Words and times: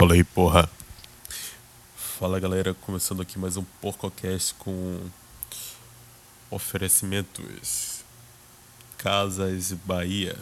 Fala 0.00 0.14
aí, 0.14 0.24
porra. 0.24 0.70
Fala 1.94 2.40
galera, 2.40 2.72
começando 2.72 3.20
aqui 3.20 3.38
mais 3.38 3.58
um 3.58 3.64
PorcoCast 3.82 4.54
com 4.54 5.10
oferecimentos. 6.50 8.02
Casas 8.96 9.74
Bahia, 9.74 10.38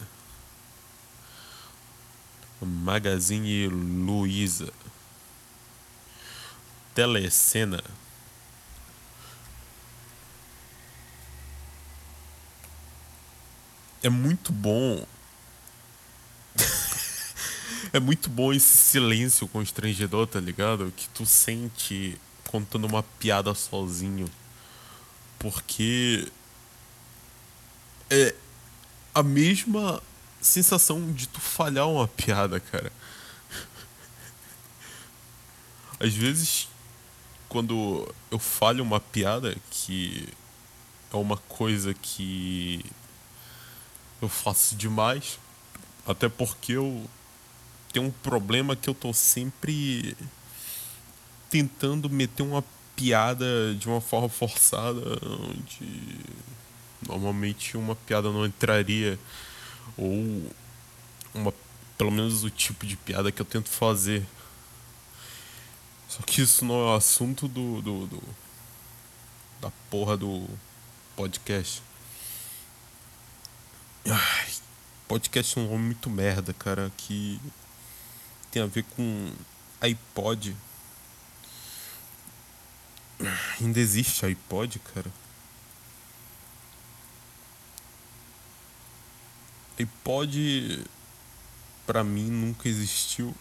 Magazine 2.63 3.67
Luiza, 3.67 4.73
Telecena, 6.95 7.83
é 14.05 14.09
muito 14.09 14.53
bom 14.53 15.05
é 17.93 18.01
muito 18.01 18.29
bom 18.29 18.53
esse 18.53 18.77
silêncio 18.77 19.49
constrangedor, 19.49 20.27
tá 20.27 20.41
ligado? 20.41 20.93
Que 20.97 21.09
tu 21.11 21.25
sente 21.25 22.19
contando 22.49 22.87
uma 22.87 23.03
piada 23.03 23.55
sozinho. 23.55 24.29
Porque 25.39 26.31
é 28.11 28.35
a 29.15 29.23
mesma 29.23 30.03
sensação 30.41 31.13
de 31.13 31.27
tu 31.29 31.41
falhar 31.41 31.89
uma 31.89 32.09
piada, 32.09 32.61
cara. 32.61 32.93
Às 36.01 36.15
vezes, 36.15 36.69
quando 37.49 38.13
eu 38.31 38.39
falho 38.39 38.83
uma 38.83 39.01
piada, 39.01 39.57
que 39.71 40.29
é 41.13 41.17
uma 41.17 41.37
coisa 41.37 41.95
que 41.95 42.85
eu 44.21 44.29
faço 44.29 44.77
demais, 44.77 45.39
até 46.07 46.29
porque 46.29 46.73
eu 46.73 47.09
tem 47.93 48.03
um 48.03 48.11
problema 48.11 48.77
que 48.77 48.89
eu 48.89 48.95
tô 48.95 49.13
sempre 49.13 50.17
tentando 51.51 52.11
meter 52.11 52.43
uma 52.43 52.65
piada 52.95 53.75
de 53.75 53.89
uma 53.89 54.01
forma 54.01 54.29
forçada, 54.29 55.01
onde 55.23 56.21
normalmente 57.07 57.77
uma 57.77 57.95
piada 57.95 58.31
não 58.31 58.45
entraria, 58.45 59.19
ou 59.97 60.51
uma, 61.33 61.55
pelo 61.97 62.11
menos 62.11 62.45
o 62.45 62.51
tipo 62.51 62.87
de 62.87 62.97
piada 62.97 63.33
que 63.33 63.41
eu 63.41 63.47
tento 63.47 63.69
fazer. 63.69 64.27
Só 66.09 66.23
que 66.23 66.43
isso 66.43 66.65
não 66.65 66.75
é 66.75 66.85
o 66.93 66.95
assunto 66.95 67.47
do, 67.47 67.81
do, 67.83 68.07
do 68.07 68.23
da 69.61 69.71
porra 69.91 70.17
do 70.17 70.47
podcast. 71.17 71.83
Ai, 74.07 74.49
podcast 75.07 75.59
é 75.59 75.63
um 75.63 75.71
nome 75.71 75.85
muito 75.87 76.09
merda, 76.09 76.53
cara, 76.55 76.91
que 76.97 77.41
tem 78.51 78.63
a 78.63 78.67
ver 78.67 78.85
com 78.85 79.33
iPod. 79.81 80.57
Ainda 83.61 83.81
existe 83.81 84.25
iPod, 84.25 84.79
cara? 84.95 85.11
iPod 89.83 90.85
pra 91.87 92.03
mim 92.03 92.29
nunca 92.31 92.69
existiu. 92.69 93.35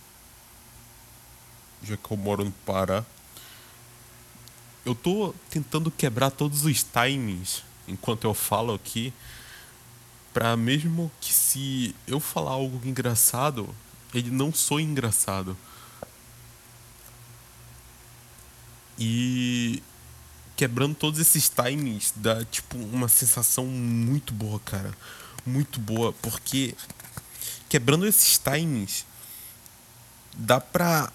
Já 1.84 1.98
que 1.98 2.12
eu 2.12 2.18
moro 2.18 2.46
no 2.46 2.52
Pará. 2.52 3.06
Eu 4.86 4.96
tô 4.96 5.34
tentando 5.50 5.92
quebrar 5.92 6.32
todos 6.32 6.64
os 6.64 6.84
timings 6.84 7.64
enquanto 7.88 8.24
eu 8.26 8.34
falo 8.34 8.74
aqui. 8.74 9.14
Pra 10.34 10.56
mesmo 10.56 11.12
que 11.20 11.34
se 11.34 11.96
eu 12.08 12.20
falar 12.20 12.52
algo 12.52 12.80
engraçado, 12.88 13.76
ele 14.14 14.32
não 14.32 14.54
sou 14.54 14.80
engraçado. 14.80 15.58
E 18.98 19.82
quebrando 20.56 20.96
todos 20.96 21.20
esses 21.20 21.50
timings 21.50 22.14
dá 22.16 22.44
tipo 22.46 22.78
uma 22.78 23.08
sensação 23.08 23.66
muito 23.66 24.34
boa, 24.34 24.60
cara. 24.60 24.92
Muito 25.46 25.80
boa, 25.80 26.12
porque 26.14 26.74
quebrando 27.70 28.06
esses 28.06 28.38
timings 28.38 29.06
dá 30.36 30.60
pra 30.60 31.12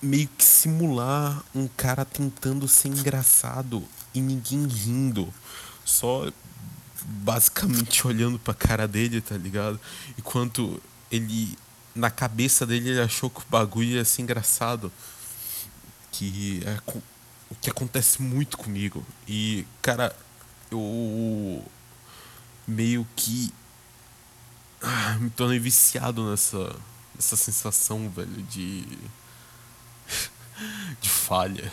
meio 0.00 0.28
que 0.36 0.44
simular 0.44 1.42
um 1.54 1.68
cara 1.68 2.04
tentando 2.04 2.68
ser 2.68 2.88
engraçado 2.88 3.84
e 4.14 4.20
ninguém 4.20 4.66
rindo. 4.66 5.32
Só 5.84 6.30
basicamente 7.02 8.04
olhando 8.08 8.38
pra 8.38 8.54
cara 8.54 8.88
dele, 8.88 9.20
tá 9.20 9.36
ligado? 9.36 9.78
Enquanto 10.18 10.82
ele 11.10 11.56
na 11.96 12.10
cabeça 12.10 12.66
dele 12.66 12.90
ele 12.90 13.00
achou 13.00 13.30
que 13.30 13.40
o 13.40 13.44
bagulho 13.48 13.90
ia 13.90 14.04
ser 14.04 14.22
engraçado. 14.22 14.92
Que 16.12 16.62
é 16.64 16.78
o 17.50 17.54
que 17.54 17.70
acontece 17.70 18.22
muito 18.22 18.56
comigo. 18.56 19.04
E, 19.26 19.66
cara, 19.82 20.14
eu 20.70 21.64
meio 22.66 23.06
que 23.16 23.52
ah, 24.82 25.16
me 25.18 25.30
tornei 25.30 25.58
viciado 25.58 26.30
nessa, 26.30 26.76
nessa 27.14 27.36
sensação, 27.36 28.10
velho, 28.10 28.42
de. 28.44 28.84
de 31.00 31.08
falha. 31.08 31.70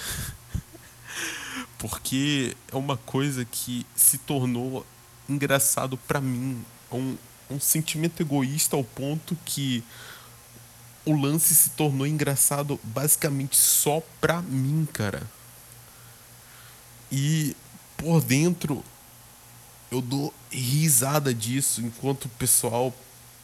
Porque 1.78 2.56
é 2.72 2.76
uma 2.76 2.98
coisa 2.98 3.46
que 3.46 3.86
se 3.96 4.18
tornou 4.18 4.86
engraçado 5.28 5.98
para 5.98 6.22
mim. 6.22 6.64
É 6.92 6.96
um, 6.96 7.18
um 7.50 7.60
sentimento 7.60 8.22
egoísta 8.22 8.76
ao 8.76 8.84
ponto 8.84 9.38
que 9.46 9.84
o 11.06 11.14
lance 11.14 11.54
se 11.54 11.72
tornou 11.72 12.08
engraçado 12.08 12.80
basicamente 12.84 13.58
só 13.58 14.02
pra 14.22 14.42
mim, 14.42 14.88
cara. 14.92 15.22
E 17.12 17.56
por 17.98 18.22
dentro 18.22 18.84
eu 19.92 20.02
dou 20.02 20.34
risada 20.50 21.34
disso 21.34 21.82
enquanto 21.82 22.26
o 22.26 22.30
pessoal 22.30 22.94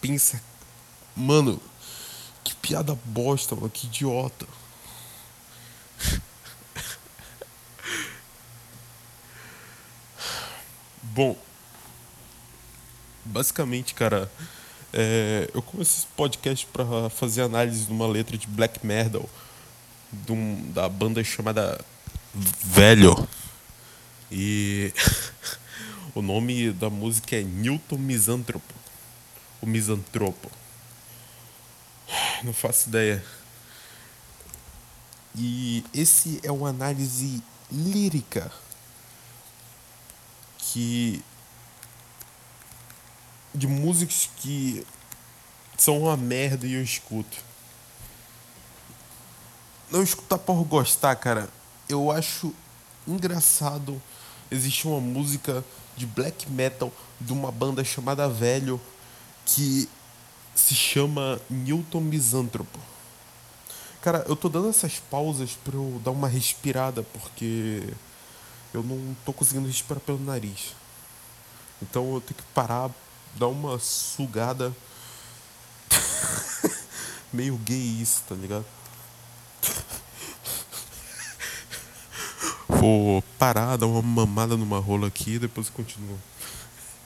pensa, 0.01 0.41
mano, 1.15 1.61
que 2.43 2.55
piada 2.55 2.97
bosta, 3.05 3.55
mano, 3.55 3.69
que 3.69 3.85
idiota. 3.87 4.47
Bom, 11.03 11.37
basicamente, 13.25 13.93
cara, 13.93 14.31
é, 14.93 15.49
eu 15.53 15.61
comecei 15.61 15.99
esse 15.99 16.07
podcast 16.07 16.65
para 16.67 17.09
fazer 17.09 17.41
análise 17.41 17.85
de 17.85 17.91
uma 17.91 18.07
letra 18.07 18.37
de 18.37 18.47
black 18.47 18.85
metal 18.85 19.29
de 20.11 20.31
um, 20.31 20.71
da 20.71 20.89
banda 20.89 21.23
chamada 21.23 21.83
Velho. 22.33 23.27
E 24.31 24.93
o 26.13 26.21
nome 26.21 26.71
da 26.71 26.89
música 26.89 27.35
é 27.35 27.43
Newton 27.43 27.97
Misantropo. 27.97 28.73
O 29.61 29.65
Misantropo. 29.65 30.49
Não 32.43 32.53
faço 32.53 32.89
ideia. 32.89 33.23
E 35.35 35.83
esse 35.93 36.39
é 36.43 36.51
uma 36.51 36.69
análise 36.69 37.43
lírica 37.71 38.51
que 40.57 41.23
de 43.53 43.67
músicas 43.67 44.29
que 44.37 44.85
são 45.77 45.99
uma 45.99 46.17
merda 46.17 46.67
e 46.67 46.73
eu 46.73 46.83
escuto. 46.83 47.37
Não 49.89 50.03
escutar 50.03 50.37
por 50.37 50.63
gostar, 50.63 51.15
cara. 51.15 51.49
Eu 51.87 52.11
acho 52.11 52.53
engraçado. 53.07 54.01
Existe 54.51 54.87
uma 54.87 54.99
música 54.99 55.63
de 55.95 56.05
black 56.05 56.49
metal 56.49 56.91
de 57.19 57.33
uma 57.33 57.51
banda 57.51 57.83
chamada 57.83 58.29
Velho 58.29 58.79
que 59.45 59.89
se 60.55 60.75
chama 60.75 61.39
Newton 61.49 62.01
Misantropo. 62.01 62.79
Cara, 64.01 64.23
eu 64.27 64.35
tô 64.35 64.47
dando 64.47 64.69
essas 64.69 64.99
pausas 64.99 65.51
pra 65.63 65.75
eu 65.75 66.01
dar 66.03 66.11
uma 66.11 66.27
respirada 66.27 67.03
porque 67.03 67.83
eu 68.73 68.83
não 68.83 69.15
tô 69.25 69.33
conseguindo 69.33 69.67
respirar 69.67 69.99
pelo 70.01 70.19
nariz. 70.19 70.75
Então 71.81 72.13
eu 72.13 72.21
tenho 72.21 72.35
que 72.35 72.45
parar 72.53 72.89
dá 73.35 73.47
uma 73.47 73.79
sugada 73.79 74.75
meio 77.31 77.55
gay 77.57 78.01
isso, 78.01 78.23
tá 78.27 78.35
ligado? 78.35 78.65
Vou 82.67 83.21
parar, 83.37 83.75
dar 83.75 83.87
uma 83.87 84.01
mamada 84.01 84.55
numa 84.55 84.79
rola 84.79 85.07
aqui 85.07 85.33
e 85.33 85.39
depois 85.39 85.69
continuo. 85.69 86.17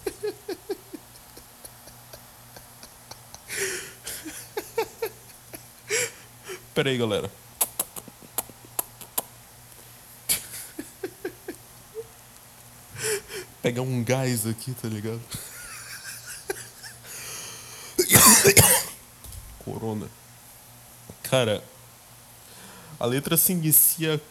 Pera 6.75 6.91
aí, 6.91 6.97
galera. 6.97 7.31
Pegar 13.63 13.81
um 13.81 14.03
gás 14.03 14.45
aqui, 14.45 14.73
tá 14.73 14.87
ligado? 14.87 15.21
Corona. 19.63 20.07
Cara, 21.23 21.63
A 22.99 23.05
letra 23.05 23.37
se 23.37 23.51
inicia 23.51 24.21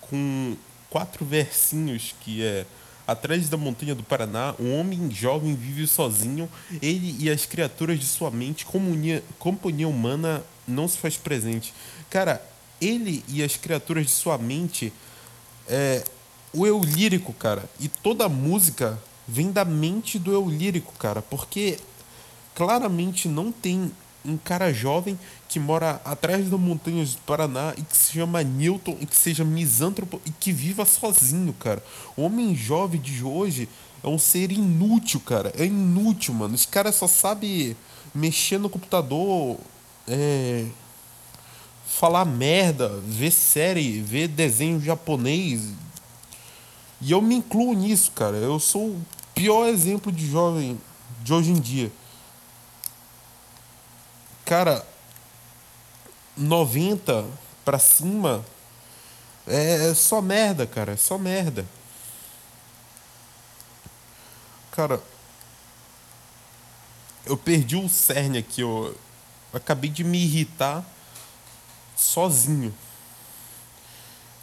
com 0.00 0.56
quatro 0.90 1.24
versinhos 1.24 2.14
que 2.20 2.44
é 2.44 2.66
Atrás 3.06 3.48
da 3.48 3.56
montanha 3.56 3.96
do 3.96 4.02
Paraná, 4.04 4.54
um 4.60 4.78
homem 4.78 5.10
jovem 5.10 5.56
vive 5.56 5.88
sozinho, 5.88 6.48
ele 6.80 7.16
e 7.18 7.28
as 7.28 7.44
criaturas 7.44 7.98
de 7.98 8.06
sua 8.06 8.30
mente, 8.30 8.64
comunia, 8.64 9.24
companhia 9.40 9.88
humana 9.88 10.42
não 10.68 10.86
se 10.86 10.98
faz 10.98 11.16
presente. 11.16 11.74
Cara, 12.08 12.40
ele 12.80 13.24
e 13.26 13.42
as 13.42 13.56
criaturas 13.56 14.06
de 14.06 14.12
sua 14.12 14.38
mente, 14.38 14.92
é, 15.68 16.04
o 16.54 16.64
eu 16.64 16.80
lírico, 16.80 17.32
cara, 17.32 17.68
e 17.80 17.88
toda 17.88 18.26
a 18.26 18.28
música 18.28 18.96
vem 19.26 19.50
da 19.50 19.64
mente 19.64 20.16
do 20.16 20.32
eu 20.32 20.48
lírico, 20.48 20.92
cara, 20.92 21.20
porque 21.20 21.78
claramente 22.54 23.28
não 23.28 23.50
tem 23.50 23.90
um 24.24 24.36
cara 24.36 24.72
jovem 24.72 25.18
que 25.48 25.58
mora 25.58 26.00
atrás 26.04 26.48
das 26.48 26.60
montanhas 26.60 27.14
do 27.14 27.20
Paraná 27.22 27.74
e 27.76 27.82
que 27.82 27.96
se 27.96 28.12
chama 28.12 28.42
Newton 28.42 28.96
e 29.00 29.06
que 29.06 29.16
seja 29.16 29.44
misântropo 29.44 30.20
e 30.24 30.30
que 30.30 30.52
viva 30.52 30.84
sozinho, 30.84 31.52
cara. 31.52 31.82
O 32.16 32.22
homem 32.22 32.54
jovem 32.54 33.00
de 33.00 33.24
hoje 33.24 33.68
é 34.02 34.08
um 34.08 34.18
ser 34.18 34.52
inútil, 34.52 35.20
cara. 35.20 35.52
É 35.56 35.64
inútil, 35.64 36.34
mano. 36.34 36.54
Esse 36.54 36.68
cara 36.68 36.92
só 36.92 37.06
sabe 37.06 37.76
mexer 38.14 38.58
no 38.58 38.68
computador, 38.68 39.58
é... 40.06 40.66
falar 41.86 42.24
merda, 42.24 42.88
ver 43.04 43.30
série, 43.30 44.00
ver 44.00 44.28
desenho 44.28 44.80
japonês. 44.80 45.68
E 47.00 47.10
eu 47.10 47.20
me 47.20 47.34
incluo 47.34 47.74
nisso, 47.74 48.12
cara. 48.12 48.36
Eu 48.36 48.60
sou 48.60 48.90
o 48.90 49.06
pior 49.34 49.66
exemplo 49.66 50.12
de 50.12 50.30
jovem 50.30 50.78
de 51.22 51.32
hoje 51.32 51.50
em 51.50 51.60
dia. 51.60 51.90
Cara, 54.52 54.86
90 56.36 57.24
pra 57.64 57.78
cima 57.78 58.44
é 59.46 59.94
só 59.94 60.20
merda, 60.20 60.66
cara. 60.66 60.92
É 60.92 60.96
só 60.96 61.16
merda. 61.16 61.64
Cara, 64.70 65.00
eu 67.24 67.34
perdi 67.34 67.76
o 67.76 67.88
cerne 67.88 68.36
aqui. 68.36 68.60
Eu 68.60 68.94
acabei 69.54 69.88
de 69.88 70.04
me 70.04 70.18
irritar 70.18 70.84
sozinho. 71.96 72.74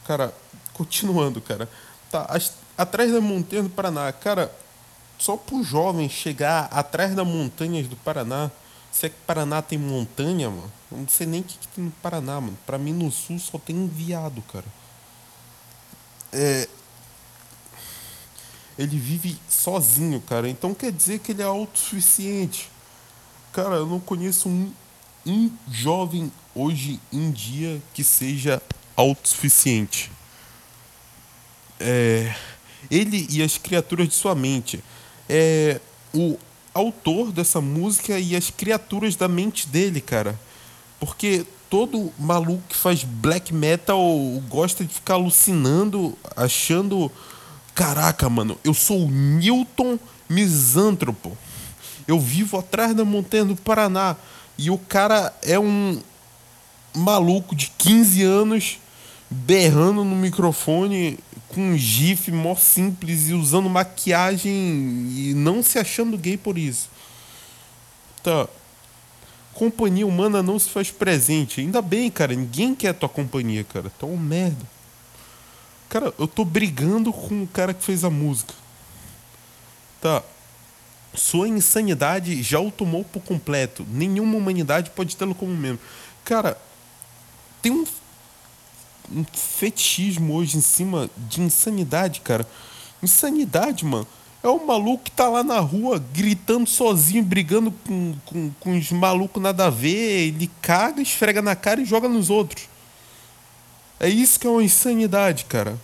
Cara, 0.07 0.33
continuando, 0.73 1.39
cara. 1.39 1.69
Tá, 2.09 2.25
as, 2.29 2.55
atrás 2.75 3.11
da 3.11 3.21
montanha 3.21 3.61
do 3.61 3.69
Paraná. 3.69 4.11
Cara, 4.11 4.51
só 5.19 5.37
pro 5.37 5.63
jovem 5.63 6.09
chegar 6.09 6.67
atrás 6.71 7.13
das 7.13 7.27
montanhas 7.27 7.87
do 7.87 7.95
Paraná 7.95 8.49
se 8.91 9.05
é 9.05 9.09
que 9.09 9.15
Paraná 9.25 9.61
tem 9.61 9.77
montanha, 9.77 10.49
mano, 10.49 10.71
eu 10.91 10.97
não 10.97 11.07
sei 11.07 11.27
nem 11.27 11.41
o 11.41 11.43
que, 11.43 11.57
que 11.57 11.67
tem 11.67 11.83
no 11.83 11.91
Paraná, 11.91 12.41
mano. 12.41 12.57
Pra 12.65 12.77
mim 12.77 12.93
no 12.93 13.11
sul 13.11 13.39
só 13.39 13.57
tem 13.57 13.87
viado, 13.87 14.41
cara. 14.51 14.65
É. 16.33 16.67
Ele 18.77 18.97
vive 18.97 19.37
sozinho, 19.49 20.21
cara. 20.21 20.49
Então 20.49 20.73
quer 20.73 20.91
dizer 20.91 21.19
que 21.19 21.31
ele 21.31 21.41
é 21.41 21.45
autossuficiente. 21.45 22.69
Cara, 23.51 23.75
eu 23.75 23.85
não 23.85 23.99
conheço 23.99 24.47
um, 24.47 24.71
um 25.25 25.51
jovem 25.69 26.31
hoje 26.55 26.99
em 27.11 27.29
dia 27.31 27.81
que 27.93 28.03
seja 28.03 28.61
autossuficiente. 28.95 30.11
É, 31.79 32.35
ele 32.89 33.27
e 33.29 33.43
as 33.43 33.57
criaturas 33.57 34.07
de 34.07 34.15
sua 34.15 34.33
mente. 34.33 34.83
É, 35.27 35.79
o 36.13 36.37
autor 36.79 37.31
dessa 37.31 37.61
música 37.61 38.19
e 38.19 38.35
as 38.35 38.49
criaturas 38.49 39.15
da 39.15 39.27
mente 39.27 39.67
dele, 39.67 40.01
cara. 40.01 40.39
Porque 40.99 41.45
todo 41.69 42.11
maluco 42.17 42.63
que 42.67 42.75
faz 42.75 43.03
black 43.03 43.53
metal 43.53 44.01
gosta 44.49 44.83
de 44.83 44.93
ficar 44.93 45.15
alucinando, 45.15 46.17
achando. 46.35 47.11
Caraca, 47.75 48.29
mano, 48.29 48.57
eu 48.63 48.73
sou 48.73 49.05
o 49.05 49.09
Newton 49.09 49.97
Misântropo. 50.27 51.37
Eu 52.07 52.19
vivo 52.19 52.57
atrás 52.57 52.93
da 52.93 53.05
montanha 53.05 53.45
do 53.45 53.55
Paraná. 53.55 54.15
E 54.57 54.69
o 54.69 54.77
cara 54.77 55.33
é 55.41 55.57
um 55.57 56.01
maluco 56.93 57.55
de 57.55 57.71
15 57.77 58.23
anos 58.23 58.79
berrando 59.29 60.03
no 60.03 60.15
microfone 60.15 61.19
com 61.49 61.71
um 61.71 61.77
gif 61.77 62.31
mó 62.31 62.55
simples 62.55 63.29
e 63.29 63.33
usando 63.33 63.69
maquiagem 63.69 64.53
e 64.53 65.33
não 65.35 65.61
se 65.63 65.79
achando 65.79 66.17
gay 66.17 66.37
por 66.37 66.57
isso. 66.57 66.89
Tá. 68.23 68.47
Companhia 69.53 70.07
humana 70.07 70.41
não 70.41 70.57
se 70.57 70.69
faz 70.69 70.91
presente. 70.91 71.59
Ainda 71.59 71.81
bem, 71.81 72.09
cara. 72.09 72.33
Ninguém 72.33 72.73
quer 72.75 72.93
tua 72.93 73.09
companhia, 73.09 73.63
cara. 73.63 73.89
Tá 73.89 74.05
um 74.05 74.15
merda. 74.15 74.65
Cara, 75.89 76.13
eu 76.19 76.27
tô 76.27 76.45
brigando 76.45 77.11
com 77.11 77.43
o 77.43 77.47
cara 77.47 77.73
que 77.73 77.83
fez 77.83 78.03
a 78.03 78.09
música. 78.09 78.53
Tá. 79.99 80.23
Sua 81.15 81.47
insanidade 81.47 82.43
já 82.43 82.59
o 82.59 82.71
tomou 82.71 83.03
por 83.03 83.21
completo. 83.23 83.85
Nenhuma 83.89 84.37
humanidade 84.37 84.91
pode 84.91 85.17
tê-lo 85.17 85.33
como 85.33 85.51
membro. 85.55 85.81
Cara, 86.23 86.57
tem 87.61 87.71
um 87.71 87.85
um 89.13 89.25
fetichismo 89.33 90.33
hoje 90.33 90.57
em 90.57 90.61
cima 90.61 91.09
de 91.17 91.41
insanidade, 91.41 92.21
cara. 92.21 92.47
Insanidade, 93.01 93.85
mano. 93.85 94.07
É 94.41 94.47
o 94.47 94.65
maluco 94.65 95.03
que 95.03 95.11
tá 95.11 95.27
lá 95.27 95.43
na 95.43 95.59
rua 95.59 96.03
gritando 96.13 96.67
sozinho, 96.69 97.23
brigando 97.23 97.71
com, 97.85 98.15
com, 98.25 98.51
com 98.59 98.77
os 98.77 98.91
malucos 98.91 99.41
nada 99.41 99.65
a 99.65 99.69
ver. 99.69 100.27
Ele 100.27 100.49
caga, 100.61 101.01
esfrega 101.01 101.41
na 101.41 101.55
cara 101.55 101.81
e 101.81 101.85
joga 101.85 102.07
nos 102.07 102.29
outros. 102.29 102.69
É 103.99 104.07
isso 104.07 104.39
que 104.39 104.47
é 104.47 104.49
uma 104.49 104.63
insanidade, 104.63 105.45
cara. 105.45 105.77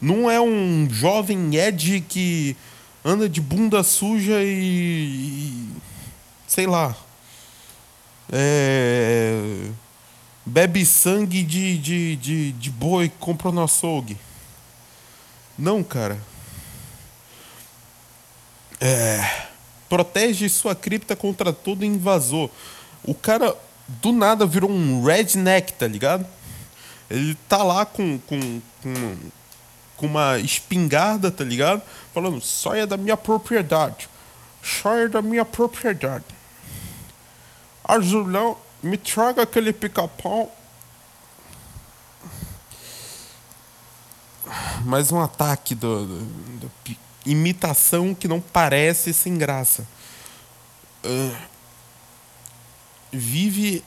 Não 0.00 0.30
é 0.30 0.40
um 0.40 0.88
jovem 0.90 1.54
Ed 1.54 2.02
que 2.08 2.56
anda 3.04 3.28
de 3.28 3.40
bunda 3.40 3.82
suja 3.82 4.42
e. 4.42 4.48
e 4.48 5.68
sei 6.46 6.66
lá. 6.66 6.96
É 8.30 9.70
bebe 10.44 10.84
sangue 10.84 11.42
de, 11.42 11.78
de, 11.78 12.16
de, 12.16 12.52
de 12.52 12.70
boi 12.70 13.08
que 13.08 13.18
comprou 13.18 13.52
no 13.52 13.62
açougue. 13.62 14.16
Não, 15.58 15.82
cara. 15.82 16.18
É. 18.80 19.46
Protege 19.88 20.48
sua 20.48 20.74
cripta 20.74 21.14
contra 21.14 21.52
todo 21.52 21.84
invasor. 21.84 22.50
O 23.04 23.14
cara 23.14 23.54
do 23.86 24.12
nada 24.12 24.46
virou 24.46 24.70
um 24.70 25.04
redneck, 25.04 25.72
tá 25.74 25.86
ligado? 25.86 26.26
Ele 27.10 27.36
tá 27.48 27.62
lá 27.62 27.84
com, 27.84 28.18
com, 28.20 28.60
com, 28.82 29.16
com 29.96 30.06
uma 30.06 30.38
espingarda, 30.38 31.30
tá 31.30 31.44
ligado? 31.44 31.82
Falando, 32.14 32.40
saia 32.40 32.86
da 32.86 32.96
minha 32.96 33.16
propriedade. 33.16 34.08
Saia 34.62 35.08
da 35.08 35.20
minha 35.20 35.44
propriedade. 35.44 36.24
Azulão 37.84 38.56
me 38.82 38.98
traga 38.98 39.42
aquele 39.42 39.72
pica-pau. 39.72 40.54
Mais 44.84 45.12
um 45.12 45.20
ataque 45.20 45.74
do, 45.74 46.06
do, 46.06 46.18
do, 46.58 46.72
imitação 47.24 48.14
que 48.14 48.26
não 48.26 48.40
parece 48.40 49.14
sem 49.14 49.38
graça. 49.38 49.86
Uh, 51.04 51.36
vive. 53.12 53.84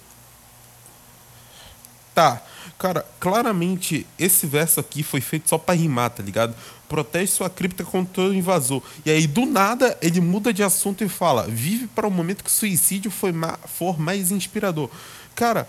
Tá, 2.13 2.41
cara, 2.77 3.05
claramente 3.19 4.05
esse 4.17 4.45
verso 4.45 4.79
aqui 4.79 5.03
foi 5.03 5.21
feito 5.21 5.49
só 5.49 5.57
para 5.57 5.75
rimar, 5.75 6.09
tá 6.09 6.23
ligado? 6.23 6.55
Protege 6.87 7.31
sua 7.31 7.49
cripta 7.49 7.83
contra 7.83 8.23
o 8.23 8.33
invasor. 8.33 8.81
E 9.05 9.09
aí, 9.09 9.25
do 9.27 9.45
nada, 9.45 9.97
ele 10.01 10.21
muda 10.21 10.53
de 10.53 10.63
assunto 10.63 11.03
e 11.03 11.09
fala: 11.09 11.47
vive 11.47 11.87
para 11.87 12.07
o 12.07 12.11
momento 12.11 12.43
que 12.43 12.49
o 12.49 12.53
suicídio 12.53 13.09
foi 13.09 13.31
ma 13.31 13.57
for 13.65 13.99
mais 13.99 14.31
inspirador. 14.31 14.89
Cara. 15.35 15.67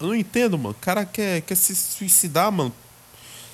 Eu 0.00 0.08
não 0.08 0.14
entendo, 0.16 0.58
mano. 0.58 0.70
O 0.70 0.82
cara 0.82 1.04
quer, 1.04 1.42
quer 1.42 1.54
se 1.54 1.76
suicidar, 1.76 2.50
mano. 2.50 2.74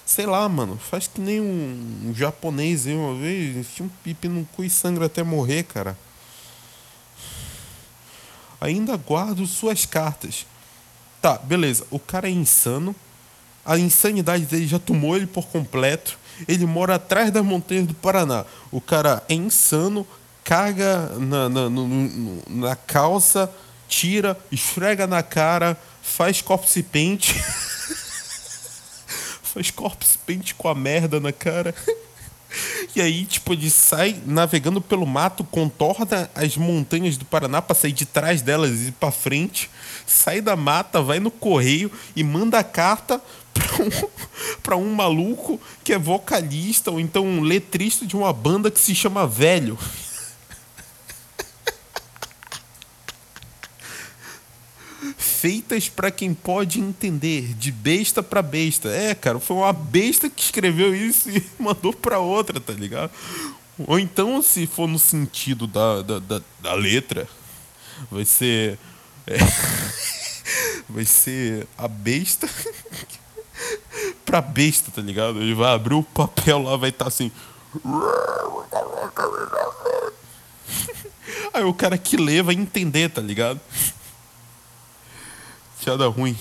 Sei 0.06 0.24
lá, 0.24 0.48
mano. 0.48 0.78
Faz 0.78 1.06
que 1.06 1.20
nem 1.20 1.40
um, 1.40 2.06
um 2.06 2.14
japonês 2.14 2.86
aí 2.86 2.94
uma 2.94 3.14
vez. 3.14 3.56
Enfia 3.56 3.84
um 3.84 3.90
pipi 4.02 4.28
no 4.28 4.46
cu 4.46 4.64
e 4.64 4.70
sangra 4.70 5.06
até 5.06 5.22
morrer, 5.22 5.64
cara. 5.64 5.96
Ainda 8.60 8.96
guardo 8.96 9.46
suas 9.46 9.84
cartas. 9.84 10.46
Tá, 11.20 11.38
beleza. 11.38 11.86
O 11.90 11.98
cara 11.98 12.28
é 12.28 12.30
insano 12.30 12.94
a 13.68 13.78
insanidade 13.78 14.46
dele 14.46 14.66
já 14.66 14.78
tomou 14.78 15.14
ele 15.14 15.26
por 15.26 15.46
completo. 15.48 16.18
Ele 16.48 16.64
mora 16.64 16.94
atrás 16.94 17.30
das 17.30 17.44
montanhas 17.44 17.86
do 17.86 17.92
Paraná. 17.92 18.46
O 18.72 18.80
cara 18.80 19.22
é 19.28 19.34
insano, 19.34 20.06
caga 20.42 21.10
na, 21.18 21.50
na, 21.50 21.68
no, 21.68 22.42
na 22.48 22.74
calça, 22.74 23.52
tira, 23.86 24.38
esfrega 24.50 25.06
na 25.06 25.22
cara, 25.22 25.76
faz 26.00 26.40
corpse 26.40 26.82
paint. 26.82 27.34
faz 29.42 29.70
corpse 29.70 30.16
paint 30.26 30.54
com 30.54 30.68
a 30.68 30.74
merda 30.74 31.20
na 31.20 31.30
cara. 31.30 31.74
E 32.98 33.00
aí, 33.00 33.24
tipo, 33.24 33.52
ele 33.52 33.70
sai 33.70 34.20
navegando 34.26 34.80
pelo 34.80 35.06
mato, 35.06 35.44
contorna 35.44 36.28
as 36.34 36.56
montanhas 36.56 37.16
do 37.16 37.24
Paraná 37.24 37.62
pra 37.62 37.72
sair 37.72 37.92
de 37.92 38.04
trás 38.04 38.42
delas 38.42 38.72
e 38.72 38.88
ir 38.88 38.92
pra 38.92 39.12
frente. 39.12 39.70
Sai 40.04 40.40
da 40.40 40.56
mata, 40.56 41.00
vai 41.00 41.20
no 41.20 41.30
correio 41.30 41.92
e 42.16 42.24
manda 42.24 42.58
a 42.58 42.64
carta 42.64 43.22
pra 43.54 43.84
um, 43.84 44.08
pra 44.64 44.76
um 44.76 44.92
maluco 44.92 45.60
que 45.84 45.92
é 45.92 45.98
vocalista 45.98 46.90
ou 46.90 46.98
então 46.98 47.24
um 47.24 47.40
letrista 47.40 48.04
de 48.04 48.16
uma 48.16 48.32
banda 48.32 48.68
que 48.68 48.80
se 48.80 48.96
chama 48.96 49.28
Velho. 49.28 49.78
Feitas 55.40 55.88
para 55.88 56.10
quem 56.10 56.34
pode 56.34 56.80
entender, 56.80 57.54
de 57.54 57.70
besta 57.70 58.22
para 58.22 58.42
besta. 58.42 58.88
É, 58.88 59.14
cara, 59.14 59.38
foi 59.38 59.56
uma 59.56 59.72
besta 59.72 60.28
que 60.28 60.42
escreveu 60.42 60.94
isso 60.94 61.30
e 61.30 61.44
mandou 61.58 61.92
para 61.92 62.18
outra, 62.18 62.58
tá 62.60 62.72
ligado? 62.72 63.12
Ou 63.86 63.98
então, 63.98 64.42
se 64.42 64.66
for 64.66 64.88
no 64.88 64.98
sentido 64.98 65.66
da, 65.66 66.02
da, 66.02 66.18
da, 66.18 66.40
da 66.60 66.74
letra, 66.74 67.28
vai 68.10 68.24
ser. 68.24 68.78
É, 69.26 69.38
vai 70.90 71.04
ser 71.04 71.68
a 71.76 71.86
besta 71.86 72.48
pra 74.26 74.40
besta, 74.40 74.90
tá 74.90 75.00
ligado? 75.00 75.40
Ele 75.40 75.54
vai 75.54 75.72
abrir 75.72 75.94
o 75.94 76.02
papel 76.02 76.60
lá, 76.62 76.76
vai 76.76 76.90
estar 76.90 77.04
tá 77.04 77.08
assim. 77.08 77.30
Aí 81.54 81.62
o 81.62 81.74
cara 81.74 81.96
que 81.96 82.16
lê 82.16 82.42
vai 82.42 82.54
entender, 82.56 83.10
tá 83.10 83.20
ligado? 83.20 83.60
Piada 85.88 86.06
ruim. 86.06 86.36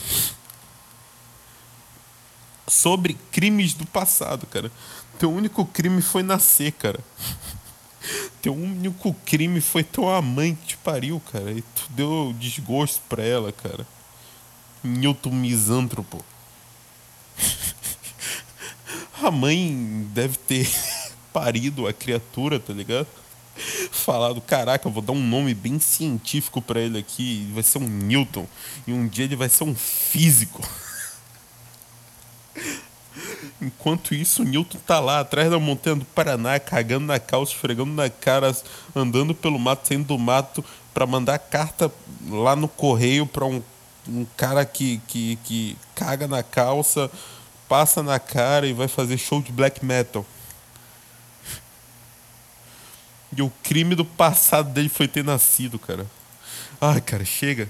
Sobre 2.68 3.14
crimes 3.32 3.74
do 3.74 3.86
passado, 3.86 4.46
cara. 4.46 4.70
Teu 5.18 5.32
único 5.32 5.66
crime 5.66 6.02
foi 6.02 6.22
nascer, 6.22 6.74
cara. 6.74 7.00
Teu 8.42 8.54
único 8.54 9.14
crime 9.26 9.62
foi 9.62 9.86
tua 9.86 10.22
mãe 10.22 10.54
que 10.54 10.68
te 10.68 10.78
pariu, 10.78 11.22
cara. 11.32 11.50
E 11.54 11.62
tu 11.62 11.88
deu 11.92 12.36
desgosto 12.38 13.02
pra 13.08 13.24
ela, 13.24 13.54
cara. 13.54 13.88
Newton 14.84 15.32
misântropo. 15.32 16.22
A 19.24 19.32
mãe 19.32 20.10
deve 20.14 20.38
ter 20.40 20.70
parido 21.32 21.88
a 21.88 21.94
criatura, 21.94 22.60
tá 22.60 22.74
ligado? 22.74 23.08
Falado, 24.08 24.40
caraca, 24.40 24.90
vou 24.90 25.02
dar 25.02 25.12
um 25.12 25.22
nome 25.22 25.54
bem 25.54 25.82
científico 25.82 26.62
para 26.62 26.80
ele 26.80 26.98
aqui, 26.98 27.52
vai 27.54 27.62
ser 27.62 27.80
um 27.80 27.90
Newton, 27.90 28.48
e 28.88 28.94
um 28.94 29.06
dia 29.06 29.26
ele 29.26 29.36
vai 29.36 29.50
ser 29.50 29.66
um 29.66 29.76
físico. 29.76 30.62
Enquanto 33.62 34.16
isso, 34.16 34.44
o 34.44 34.46
Newton 34.46 34.78
tá 34.88 35.02
lá 35.02 35.20
atrás 35.20 35.52
da 35.52 35.60
montanha 35.60 35.98
do 35.98 36.06
Paraná, 36.06 36.58
cagando 36.58 37.06
na 37.06 37.20
calça, 37.20 37.52
esfregando 37.52 37.92
na 37.92 38.10
cara, 38.10 38.56
andando 38.96 39.36
pelo 39.36 39.60
mato, 39.60 39.90
saindo 39.90 40.06
do 40.06 40.18
mato 40.18 40.64
para 40.94 41.06
mandar 41.06 41.38
carta 41.38 41.92
lá 42.30 42.56
no 42.56 42.70
correio 42.70 43.28
para 43.28 43.46
um, 43.46 43.62
um 44.08 44.26
cara 44.38 44.64
que, 44.64 45.02
que, 45.06 45.38
que 45.44 45.78
caga 45.94 46.30
na 46.30 46.42
calça, 46.42 47.12
passa 47.68 48.02
na 48.02 48.20
cara 48.20 48.66
e 48.68 48.72
vai 48.72 48.88
fazer 48.88 49.18
show 49.18 49.42
de 49.42 49.52
black 49.52 49.84
metal. 49.84 50.26
E 53.36 53.42
o 53.42 53.52
crime 53.64 53.96
do 53.96 54.06
passado 54.06 54.70
dele 54.72 54.90
foi 54.90 55.08
ter 55.08 55.24
nascido, 55.24 55.78
cara. 55.78 56.06
Ai, 56.80 57.02
cara, 57.02 57.26
chega. 57.26 57.68